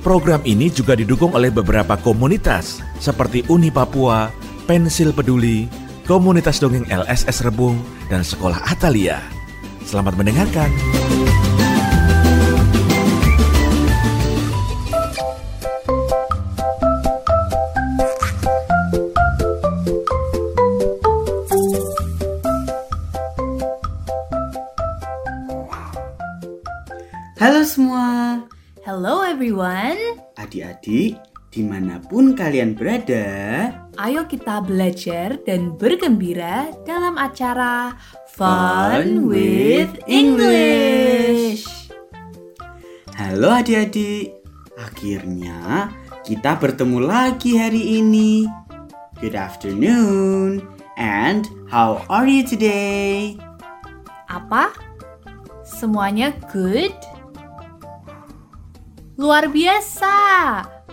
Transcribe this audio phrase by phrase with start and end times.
[0.00, 4.32] Program ini juga didukung oleh beberapa komunitas seperti Uni Papua,
[4.64, 5.68] Pensil Peduli,
[6.08, 7.76] komunitas dongeng LSS Rebung,
[8.08, 9.20] dan sekolah Atalia.
[9.84, 10.72] Selamat mendengarkan.
[30.50, 31.14] Adik-adik
[31.54, 33.70] di mana pun kalian berada.
[34.02, 37.94] Ayo kita belajar dan bergembira dalam acara
[38.34, 41.62] Fun with English.
[43.14, 44.34] Halo adik-adik,
[44.74, 45.94] akhirnya
[46.26, 48.50] kita bertemu lagi hari ini.
[49.22, 50.66] Good afternoon,
[50.98, 53.38] and how are you today?
[54.26, 54.74] Apa?
[55.62, 56.90] Semuanya good?
[59.20, 60.16] Luar biasa.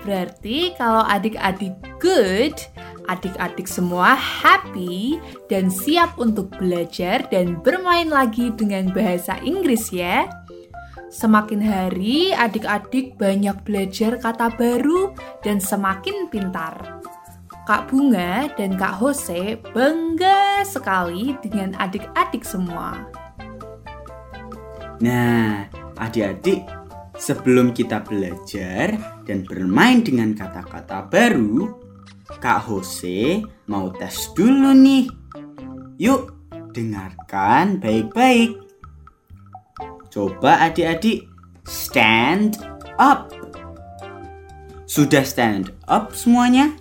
[0.03, 2.59] Berarti kalau adik-adik good,
[3.07, 5.15] adik-adik semua happy
[5.47, 10.27] dan siap untuk belajar dan bermain lagi dengan bahasa Inggris ya.
[11.07, 16.99] Semakin hari adik-adik banyak belajar kata baru dan semakin pintar.
[17.63, 23.07] Kak Bunga dan Kak Jose bangga sekali dengan adik-adik semua.
[24.99, 25.63] Nah,
[25.95, 26.67] adik-adik,
[27.17, 31.73] sebelum kita belajar dan bermain dengan kata-kata baru,
[32.37, 35.09] Kak Jose mau tes dulu nih.
[35.97, 36.29] Yuk,
[36.71, 38.53] dengarkan baik-baik.
[40.13, 41.25] Coba adik-adik
[41.65, 42.61] stand
[43.01, 43.33] up.
[44.87, 46.71] Sudah stand up semuanya?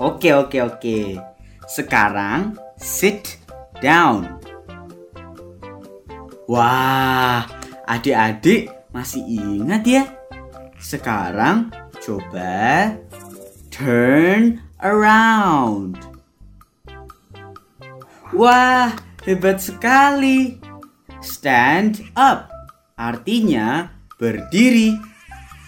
[0.00, 1.20] Oke, oke, oke.
[1.68, 3.40] Sekarang sit
[3.84, 4.40] down.
[6.48, 7.46] Wah,
[7.86, 10.04] adik-adik masih ingat ya?
[10.80, 11.70] Sekarang
[12.00, 12.94] coba
[13.68, 16.00] turn around.
[18.30, 18.94] Wah,
[19.26, 20.62] hebat sekali.
[21.20, 22.48] Stand up
[22.94, 24.96] artinya berdiri.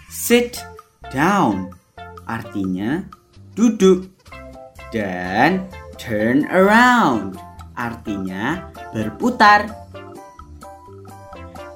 [0.08, 0.62] Sit
[1.10, 1.74] down
[2.24, 3.04] artinya
[3.58, 4.08] duduk.
[4.92, 5.66] Dan
[5.98, 7.36] turn around
[7.74, 9.81] artinya berputar.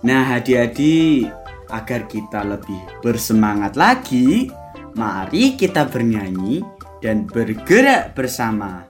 [0.07, 1.35] Nah, adik-adik,
[1.67, 4.47] agar kita lebih bersemangat lagi,
[4.95, 6.63] mari kita bernyanyi
[7.03, 8.87] dan bergerak bersama.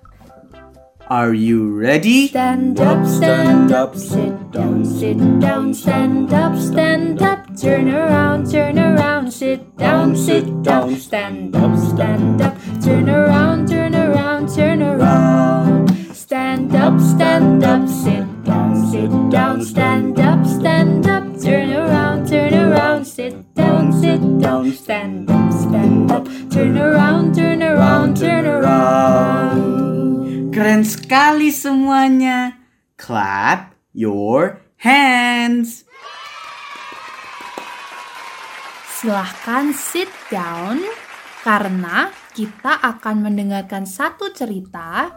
[1.09, 2.29] Are you ready?
[2.29, 8.77] Stand up, stand up, sit down, sit down, stand up, stand up, turn around, turn
[8.77, 12.53] around, sit down, sit down, stand up, stand up,
[12.85, 15.89] turn around, turn around, turn around.
[16.13, 21.06] Stand up, stand up, sit down, sit down, stand up, stand
[30.87, 32.55] sekali semuanya.
[32.95, 35.83] Clap your hands.
[38.97, 40.81] Silahkan sit down
[41.43, 45.11] karena kita akan mendengarkan satu cerita.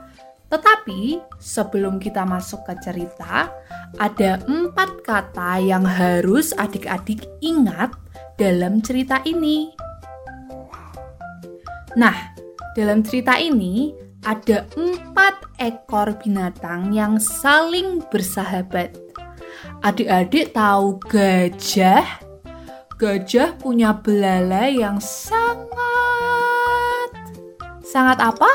[0.49, 3.53] Tetapi sebelum kita masuk ke cerita,
[4.01, 7.93] ada empat kata yang harus adik-adik ingat
[8.41, 9.69] dalam cerita ini.
[11.93, 12.33] Nah,
[12.73, 13.93] dalam cerita ini
[14.25, 18.95] ada empat ekor binatang yang saling bersahabat.
[19.83, 22.07] Adik-adik tahu gajah?
[22.99, 25.69] Gajah punya belalai yang sangat
[27.83, 28.51] sangat apa?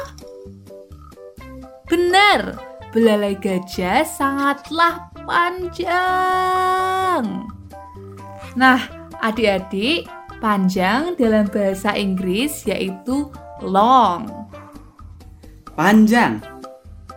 [1.88, 2.56] Benar,
[2.92, 7.24] belalai gajah sangatlah panjang.
[8.54, 8.80] Nah,
[9.18, 10.06] adik-adik,
[10.38, 13.26] panjang dalam bahasa Inggris yaitu
[13.58, 14.48] long.
[15.74, 16.53] Panjang.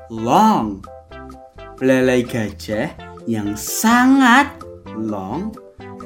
[0.08, 0.80] Long.
[1.78, 2.96] Belalai gajah
[3.28, 4.50] yang sangat
[4.96, 5.52] long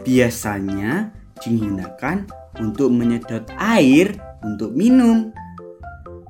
[0.01, 2.25] biasanya digunakan
[2.57, 5.29] untuk menyedot air untuk minum.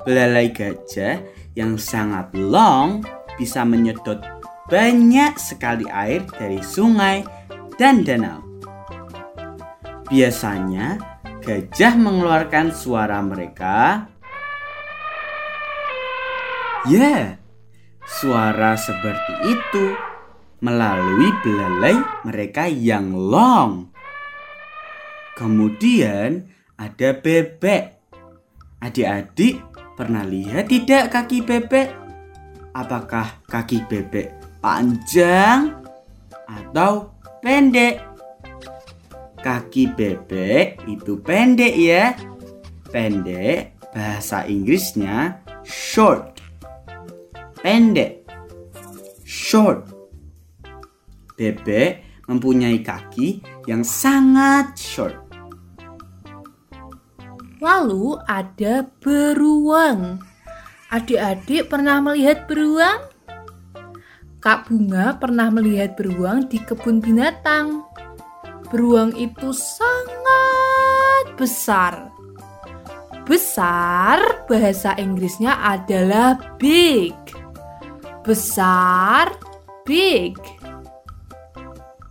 [0.04, 1.24] Belalai gajah
[1.56, 3.08] yang sangat long
[3.40, 4.20] bisa menyedot
[4.68, 7.24] banyak sekali air dari sungai
[7.80, 8.44] dan danau.
[10.12, 11.00] Biasanya
[11.40, 14.12] gajah mengeluarkan suara mereka
[16.90, 17.38] Ya,
[18.06, 19.86] suara seperti itu
[20.62, 23.90] melalui belalai mereka yang long.
[25.38, 26.46] Kemudian
[26.78, 27.98] ada bebek.
[28.82, 29.62] Adik-adik
[29.94, 31.94] pernah lihat tidak kaki bebek?
[32.74, 35.78] Apakah kaki bebek panjang
[36.50, 38.02] atau pendek?
[39.42, 42.14] Kaki bebek itu pendek ya.
[42.90, 46.41] Pendek bahasa Inggrisnya short.
[47.62, 48.26] Pendek.
[49.22, 49.86] Short.
[51.38, 55.14] Bebek mempunyai kaki yang sangat short.
[57.62, 60.18] Lalu ada beruang.
[60.90, 62.98] Adik-adik pernah melihat beruang?
[64.42, 67.86] Kak Bunga pernah melihat beruang di kebun binatang.
[68.74, 72.10] Beruang itu sangat besar.
[73.30, 77.14] Besar bahasa Inggrisnya adalah big.
[78.22, 79.34] Besar,
[79.82, 80.38] big.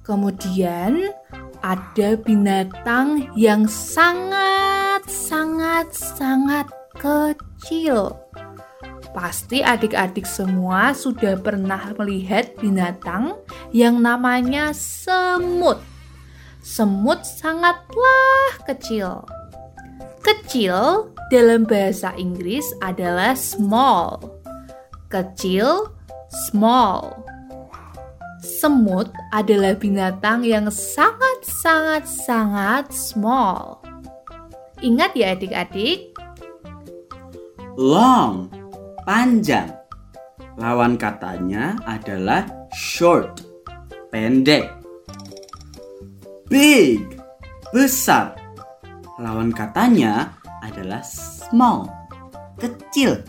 [0.02, 1.14] Kemudian
[1.62, 6.66] ada binatang yang sangat, sangat, sangat
[6.98, 8.18] kecil.
[9.14, 13.38] Pasti adik-adik semua sudah pernah melihat binatang
[13.70, 15.78] yang namanya semut.
[16.58, 19.22] Semut sangatlah kecil.
[20.26, 24.18] Kecil dalam bahasa Inggris adalah small.
[25.10, 25.90] Kecil,
[26.30, 27.26] small.
[28.40, 33.84] Semut adalah binatang yang sangat-sangat-sangat small.
[34.80, 36.10] Ingat ya adik-adik,
[37.80, 38.52] Long,
[39.08, 39.72] panjang.
[40.60, 42.44] Lawan katanya adalah
[42.76, 43.40] short,
[44.12, 44.68] pendek.
[46.52, 47.00] Big,
[47.72, 48.36] besar.
[49.16, 51.88] Lawan katanya adalah small,
[52.60, 53.24] kecil.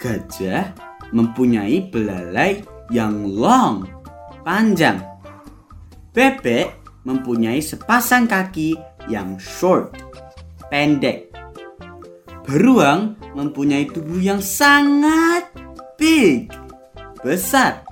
[0.00, 0.72] Gajah
[1.10, 3.86] mempunyai belalai yang long,
[4.46, 5.02] panjang.
[6.14, 6.72] Bebek
[7.04, 9.94] mempunyai sepasang kaki yang short,
[10.72, 11.30] pendek.
[12.46, 15.50] Beruang mempunyai tubuh yang sangat
[15.98, 16.50] big,
[17.20, 17.82] besar.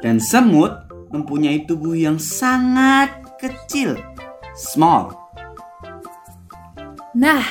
[0.00, 0.72] Dan semut
[1.12, 3.96] mempunyai tubuh yang sangat kecil,
[4.56, 5.12] small.
[7.16, 7.44] Nah,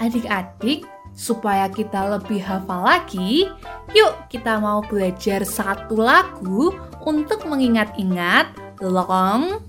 [0.00, 3.52] adik-adik, supaya kita lebih hafal lagi,
[3.92, 6.72] yuk kita mau belajar satu lagu
[7.04, 8.52] untuk mengingat-ingat
[8.82, 9.62] long,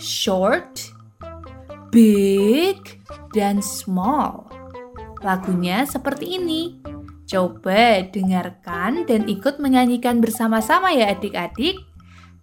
[0.00, 0.90] short,
[1.94, 3.00] big,
[3.32, 4.48] dan small.
[5.24, 6.80] Lagunya seperti ini.
[7.26, 11.82] Coba dengarkan dan ikut menyanyikan bersama-sama ya adik-adik.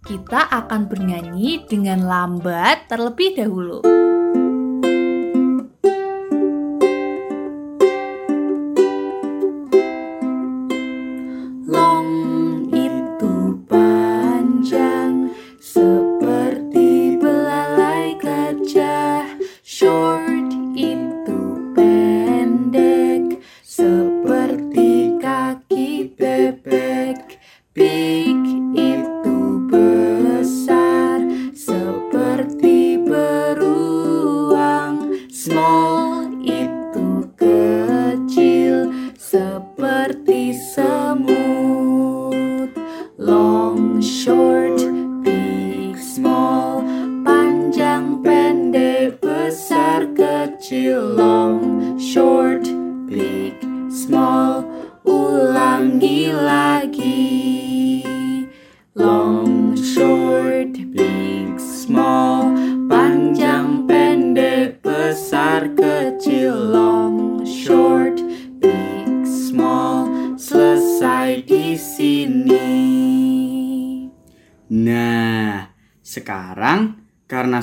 [0.04, 3.93] Kita akan bernyanyi dengan lambat terlebih dahulu.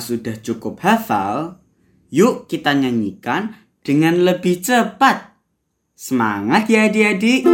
[0.02, 1.62] Sudah cukup hafal,
[2.10, 3.54] yuk kita nyanyikan
[3.86, 5.38] dengan lebih cepat.
[5.94, 7.46] Semangat ya adik-adik.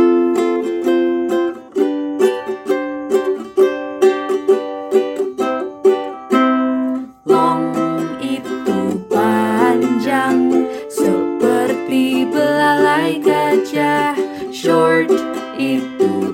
[14.59, 15.07] Short
[15.55, 16.28] itu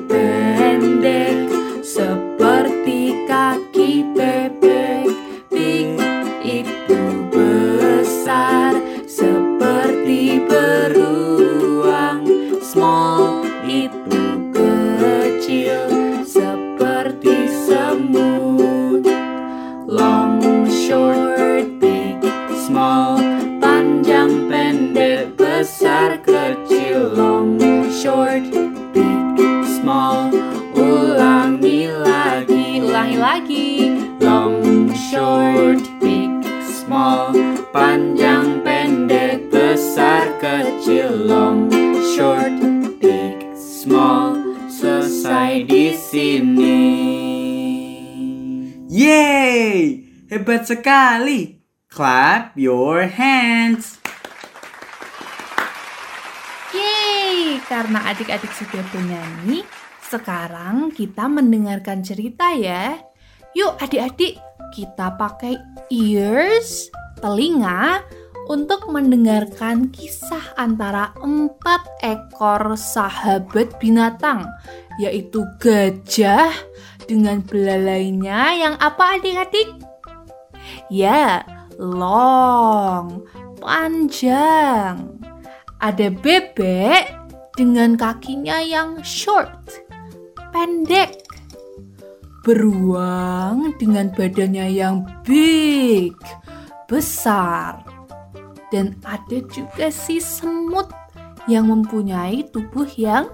[40.84, 41.72] kecil, long,
[42.12, 42.52] short,
[43.00, 44.36] big, small,
[44.68, 46.84] selesai di sini.
[48.92, 50.04] Yeay!
[50.28, 51.64] Hebat sekali.
[51.88, 53.96] Clap your hands.
[56.76, 59.64] Yeay, karena adik-adik sudah bernyanyi,
[60.04, 63.00] sekarang kita mendengarkan cerita ya.
[63.56, 64.36] Yuk adik-adik,
[64.76, 65.56] kita pakai
[65.88, 66.92] ears,
[67.25, 68.04] telinga,
[68.45, 74.45] untuk mendengarkan kisah antara empat ekor sahabat binatang,
[75.00, 76.52] yaitu gajah
[77.09, 79.73] dengan belalainya yang apa adik-adik?
[80.93, 81.40] Ya,
[81.81, 83.25] long,
[83.61, 85.09] panjang.
[85.81, 87.04] Ada bebek
[87.57, 89.81] dengan kakinya yang short,
[90.52, 91.25] pendek.
[92.45, 96.12] Beruang dengan badannya yang big,
[96.94, 97.82] besar.
[98.70, 100.86] Dan ada juga si semut
[101.50, 103.26] yang mempunyai tubuh yang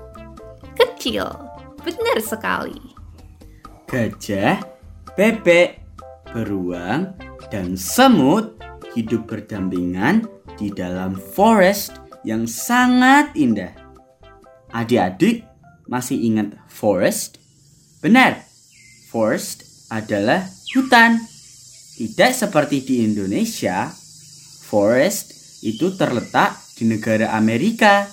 [0.72, 1.28] kecil.
[1.84, 2.80] Benar sekali.
[3.84, 4.64] Gajah,
[5.12, 5.80] bebek,
[6.32, 7.12] beruang,
[7.52, 8.56] dan semut
[8.96, 10.24] hidup berdampingan
[10.56, 13.72] di dalam forest yang sangat indah.
[14.70, 15.44] Adik-adik
[15.88, 17.42] masih ingat forest?
[18.04, 18.44] Benar,
[19.10, 21.39] forest adalah hutan.
[22.00, 23.92] Tidak seperti di Indonesia,
[24.64, 28.08] forest itu terletak di negara Amerika.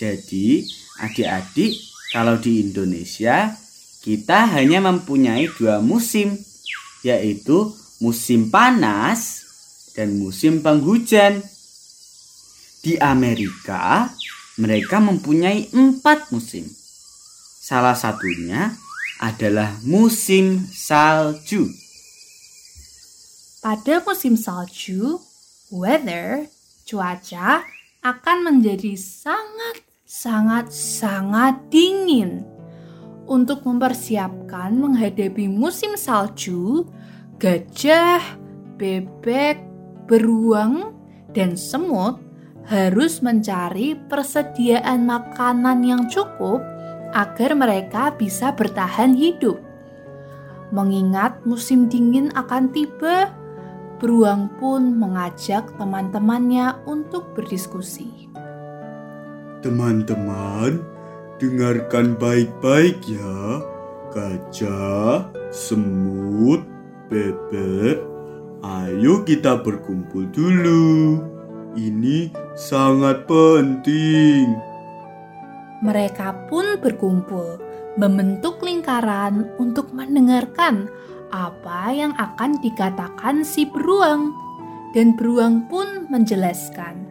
[0.00, 0.64] Jadi,
[1.04, 1.76] adik-adik,
[2.16, 3.52] kalau di Indonesia
[4.00, 6.32] kita hanya mempunyai dua musim,
[7.04, 9.44] yaitu musim panas
[9.92, 11.44] dan musim penghujan.
[12.80, 14.08] Di Amerika,
[14.56, 16.64] mereka mempunyai empat musim.
[17.60, 18.72] Salah satunya
[19.20, 21.83] adalah musim salju.
[23.64, 25.24] Pada musim salju,
[25.72, 26.52] weather,
[26.84, 27.64] cuaca
[28.04, 32.44] akan menjadi sangat, sangat, sangat dingin.
[33.24, 36.84] Untuk mempersiapkan menghadapi musim salju,
[37.40, 38.36] gajah,
[38.76, 39.56] bebek,
[40.12, 40.92] beruang,
[41.32, 42.20] dan semut
[42.68, 46.60] harus mencari persediaan makanan yang cukup
[47.16, 49.56] agar mereka bisa bertahan hidup.
[50.68, 53.40] Mengingat musim dingin akan tiba,
[54.04, 58.28] beruang pun mengajak teman-temannya untuk berdiskusi.
[59.64, 60.84] Teman-teman,
[61.40, 63.64] dengarkan baik-baik ya.
[64.12, 66.60] Gajah, semut,
[67.08, 68.04] bebek,
[68.60, 71.24] ayo kita berkumpul dulu.
[71.72, 74.52] Ini sangat penting.
[75.80, 77.56] Mereka pun berkumpul,
[77.96, 80.92] membentuk lingkaran untuk mendengarkan
[81.34, 84.30] apa yang akan dikatakan si beruang.
[84.94, 87.02] Dan beruang pun menjelaskan.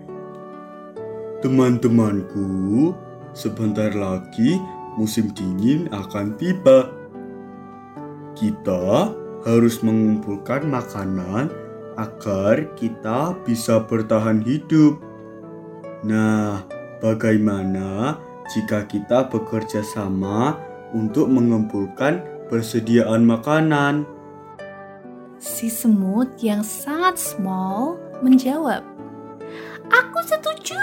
[1.44, 2.96] Teman-temanku,
[3.36, 4.56] sebentar lagi
[4.96, 6.88] musim dingin akan tiba.
[8.40, 9.12] Kita
[9.44, 11.52] harus mengumpulkan makanan
[12.00, 15.04] agar kita bisa bertahan hidup.
[16.08, 16.64] Nah,
[17.04, 18.16] bagaimana
[18.56, 20.56] jika kita bekerja sama
[20.96, 24.13] untuk mengumpulkan persediaan makanan?
[25.44, 28.80] Si semut yang sangat small menjawab,
[29.92, 30.80] Aku setuju,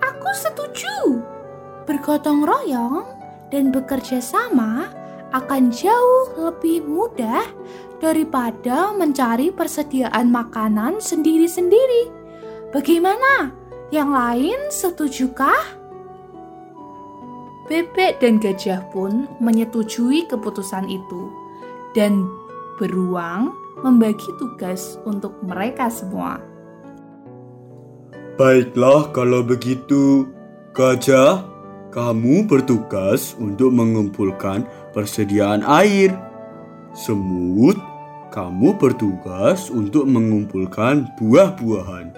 [0.00, 1.20] aku setuju.
[1.84, 3.04] Bergotong royong
[3.52, 4.88] dan bekerja sama
[5.36, 7.44] akan jauh lebih mudah
[8.00, 12.08] daripada mencari persediaan makanan sendiri-sendiri.
[12.72, 13.52] Bagaimana?
[13.92, 15.60] Yang lain setujukah?
[17.68, 21.28] Bebek dan gajah pun menyetujui keputusan itu,
[21.92, 22.24] dan
[22.80, 26.42] beruang membagi tugas untuk mereka semua.
[28.40, 30.24] Baiklah kalau begitu,
[30.72, 31.44] gajah,
[31.92, 34.64] kamu bertugas untuk mengumpulkan
[34.96, 36.14] persediaan air.
[36.96, 37.76] Semut,
[38.30, 42.14] kamu bertugas untuk mengumpulkan buah-buahan.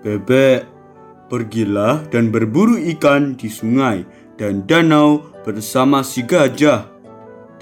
[0.00, 0.64] Bebek,
[1.28, 4.06] pergilah dan berburu ikan di sungai
[4.38, 6.93] dan danau bersama si gajah.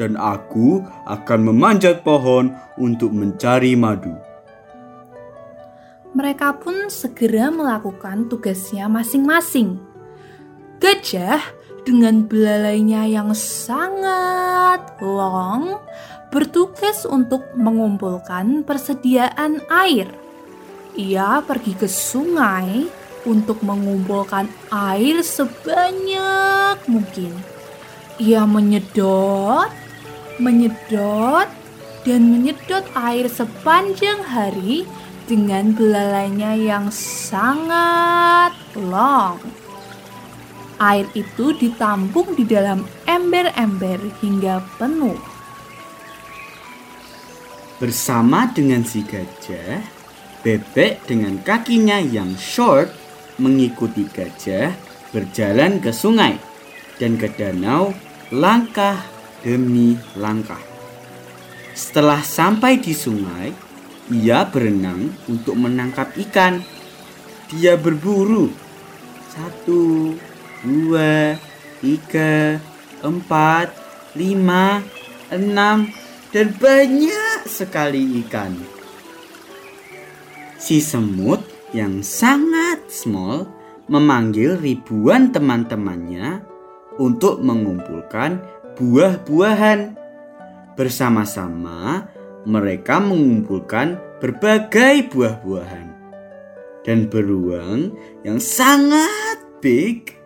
[0.00, 4.16] Dan aku akan memanjat pohon untuk mencari madu.
[6.12, 9.80] Mereka pun segera melakukan tugasnya masing-masing.
[10.76, 11.40] Gajah
[11.88, 15.80] dengan belalainya yang sangat long
[16.32, 20.08] bertugas untuk mengumpulkan persediaan air.
[20.96, 22.88] Ia pergi ke sungai
[23.24, 27.32] untuk mengumpulkan air sebanyak mungkin.
[28.20, 29.72] Ia menyedot,
[30.38, 31.48] menyedot,
[32.02, 34.88] dan menyedot air sepanjang hari
[35.26, 39.38] dengan belalainya yang sangat long.
[40.82, 45.14] Air itu ditampung di dalam ember-ember hingga penuh.
[47.78, 49.78] Bersama dengan si gajah,
[50.42, 52.90] bebek dengan kakinya yang short
[53.38, 54.74] mengikuti gajah
[55.14, 56.38] berjalan ke sungai
[56.98, 57.94] dan ke danau
[58.34, 59.11] langkah
[59.42, 60.60] demi langkah.
[61.74, 63.50] Setelah sampai di sungai,
[64.10, 66.62] ia berenang untuk menangkap ikan.
[67.52, 68.48] Dia berburu.
[69.32, 70.16] Satu,
[70.62, 71.36] dua,
[71.80, 72.60] tiga,
[73.02, 73.72] empat,
[74.14, 74.84] lima,
[75.32, 75.88] enam,
[76.32, 78.52] dan banyak sekali ikan.
[80.60, 81.42] Si semut
[81.74, 83.48] yang sangat small
[83.90, 86.44] memanggil ribuan teman-temannya
[87.00, 88.38] untuk mengumpulkan
[88.76, 89.96] buah-buahan.
[90.72, 92.08] Bersama-sama,
[92.48, 95.88] mereka mengumpulkan berbagai buah-buahan.
[96.82, 97.94] Dan beruang
[98.26, 100.18] yang sangat big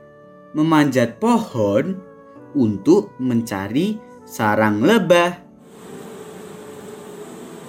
[0.56, 2.00] memanjat pohon
[2.56, 5.44] untuk mencari sarang lebah.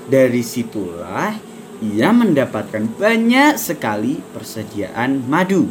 [0.07, 1.35] Dari situlah
[1.83, 5.67] ia mendapatkan banyak sekali persediaan madu.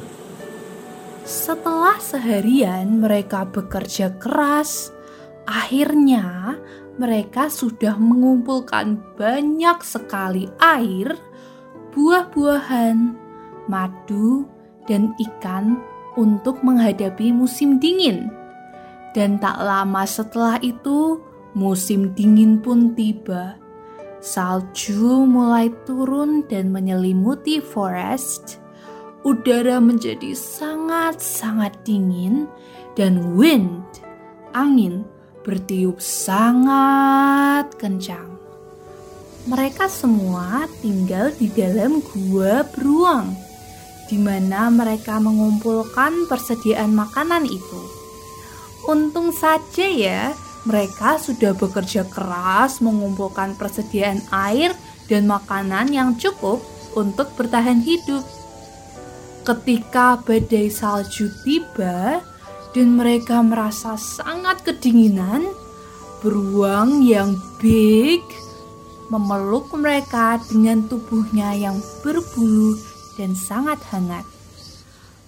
[1.27, 4.95] Setelah seharian mereka bekerja keras,
[5.47, 6.59] akhirnya
[6.97, 11.15] mereka sudah mengumpulkan banyak sekali air,
[11.93, 13.15] buah-buahan,
[13.69, 14.49] madu,
[14.91, 15.77] dan ikan
[16.17, 18.33] untuk menghadapi musim dingin.
[19.13, 21.21] Dan tak lama setelah itu,
[21.57, 23.57] musim dingin pun tiba.
[24.21, 28.61] Salju mulai turun dan menyelimuti forest.
[29.25, 32.49] Udara menjadi sangat-sangat dingin
[32.95, 33.85] dan wind,
[34.55, 35.05] angin
[35.47, 38.35] bertiup sangat kencang.
[39.47, 43.31] Mereka semua tinggal di dalam gua beruang,
[44.11, 47.81] di mana mereka mengumpulkan persediaan makanan itu.
[48.91, 50.35] Untung saja ya,
[50.67, 54.75] mereka sudah bekerja keras mengumpulkan persediaan air
[55.07, 56.59] dan makanan yang cukup
[56.99, 58.27] untuk bertahan hidup.
[59.47, 62.19] Ketika badai salju tiba
[62.77, 65.49] dan mereka merasa sangat kedinginan,
[66.21, 68.21] beruang yang big
[69.09, 72.77] memeluk mereka dengan tubuhnya yang berbulu
[73.17, 74.29] dan sangat hangat.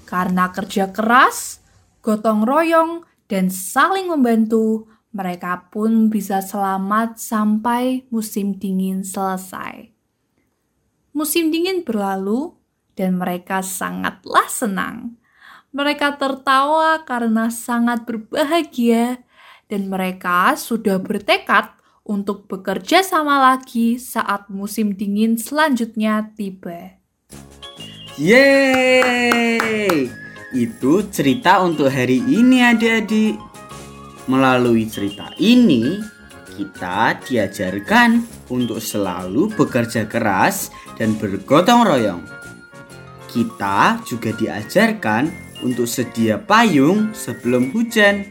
[0.04, 1.64] Karena kerja keras,
[2.04, 4.84] gotong royong, dan saling membantu,
[5.16, 9.88] mereka pun bisa selamat sampai musim dingin selesai.
[11.16, 12.52] Musim dingin berlalu,
[12.92, 15.16] dan mereka sangatlah senang.
[15.68, 19.20] Mereka tertawa karena sangat berbahagia,
[19.68, 21.76] dan mereka sudah bertekad
[22.08, 26.96] untuk bekerja sama lagi saat musim dingin selanjutnya tiba.
[28.16, 30.08] Yeay!
[30.56, 33.36] Itu cerita untuk hari ini adik-adik.
[34.24, 36.00] Melalui cerita ini,
[36.56, 42.24] kita diajarkan untuk selalu bekerja keras dan bergotong royong.
[43.28, 48.28] Kita juga diajarkan untuk sedia payung sebelum hujan.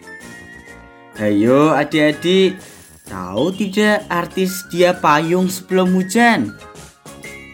[1.18, 2.62] Ayo adik-adik,
[3.10, 6.54] tahu tidak arti sedia payung sebelum hujan?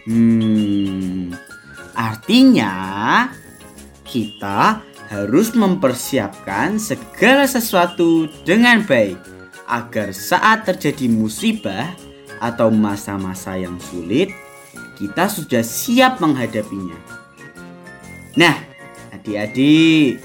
[0.03, 1.31] Hmm,
[1.95, 2.73] artinya
[4.03, 9.15] kita harus mempersiapkan segala sesuatu dengan baik
[9.69, 11.95] agar saat terjadi musibah
[12.43, 14.27] atau masa-masa yang sulit,
[14.99, 16.99] kita sudah siap menghadapinya.
[18.35, 18.72] Nah,
[19.23, 20.19] adik-adik,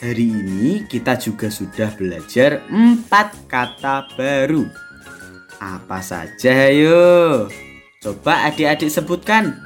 [0.00, 4.64] hari ini kita juga sudah belajar empat kata baru.
[5.60, 7.52] Apa saja ayo?
[8.00, 9.60] Coba adik-adik sebutkan.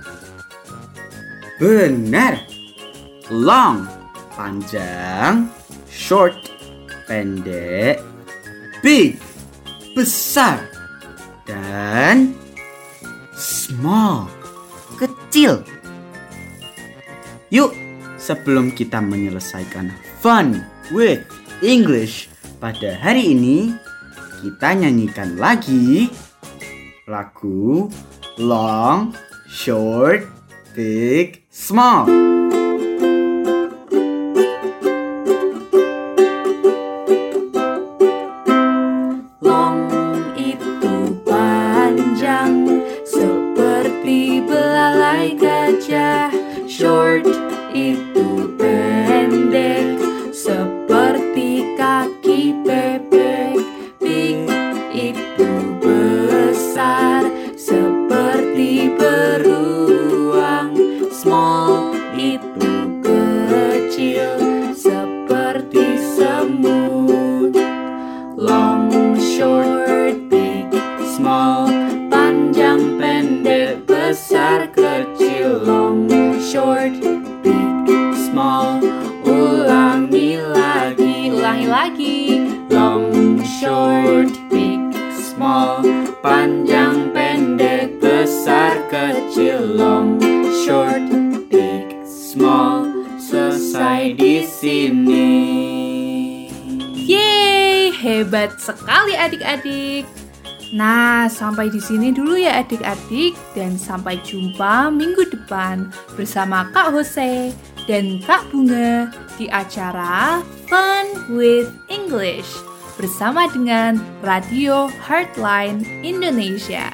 [1.63, 2.43] Benar.
[3.31, 3.87] Long,
[4.35, 5.47] panjang.
[5.87, 6.35] Short,
[7.07, 8.03] pendek.
[8.83, 9.23] Big,
[9.95, 10.67] besar.
[11.47, 12.35] Dan
[13.39, 14.27] small,
[14.99, 15.63] kecil.
[17.55, 17.84] Yuk,
[18.25, 19.93] sebelum kita menyelesaikan
[20.25, 21.21] fun with
[21.61, 23.77] English pada hari ini,
[24.41, 26.09] kita nyanyikan lagi
[27.05, 27.93] lagu
[28.41, 29.13] Long,
[29.53, 30.25] Short,
[30.73, 32.34] Big, Small.
[74.73, 75.61] Kecil.
[75.67, 76.09] Long,
[76.41, 76.97] short,
[77.45, 77.75] big,
[78.17, 78.81] small,
[79.27, 82.19] ulangi lagi, ulangi lagi.
[82.73, 84.81] Long, short, big,
[85.13, 85.85] small,
[86.25, 89.77] panjang, pendek, besar, kecil.
[89.77, 90.17] Long,
[90.65, 91.05] short,
[91.53, 92.89] big, small,
[93.21, 95.33] selesai di sini.
[97.05, 100.24] Yeay, hebat sekali adik-adik.
[100.75, 105.87] Nah, sampai di sini dulu ya adik-adik dan sampai jumpa minggu depan
[106.19, 107.55] bersama Kak Jose
[107.87, 109.07] dan Kak Bunga
[109.39, 112.51] di acara Fun with English
[112.99, 116.91] bersama dengan Radio Heartline Indonesia.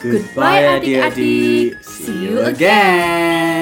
[0.00, 1.76] Goodbye adik-adik.
[1.84, 3.59] See you again.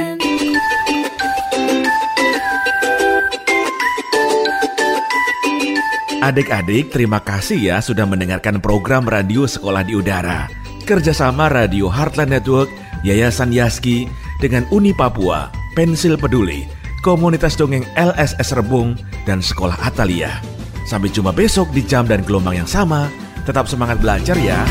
[6.29, 10.45] Adik-adik, terima kasih ya sudah mendengarkan program radio Sekolah di Udara.
[10.85, 12.69] Kerjasama Radio Heartland Network,
[13.01, 14.05] Yayasan Yaski,
[14.37, 16.69] dengan Uni Papua, Pensil Peduli,
[17.01, 18.93] Komunitas Dongeng LSS Rebung,
[19.25, 20.45] dan Sekolah Atalia.
[20.85, 23.09] Sampai jumpa besok di jam dan gelombang yang sama.
[23.49, 24.69] Tetap semangat belajar ya.